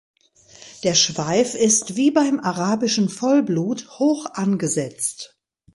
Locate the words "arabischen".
2.39-3.07